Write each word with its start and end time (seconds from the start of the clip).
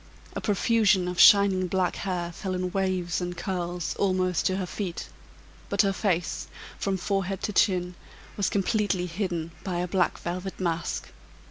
A 0.35 0.41
profusion 0.41 1.07
of 1.07 1.19
shining 1.19 1.67
black 1.67 1.95
hair 1.97 2.31
fell 2.31 2.55
in 2.55 2.71
waves 2.71 3.21
and 3.21 3.37
curls 3.37 3.95
almost 3.99 4.47
to 4.47 4.57
her 4.57 4.65
feet; 4.65 5.09
but 5.69 5.83
her 5.83 5.93
face, 5.93 6.47
from 6.79 6.97
forehead 6.97 7.43
to 7.43 7.53
chin, 7.53 7.93
was 8.35 8.49
completely 8.49 9.05
hidden 9.05 9.51
by 9.63 9.77
a 9.77 9.87
black 9.87 10.17
velvet 10.17 10.59
mask. 10.59 11.09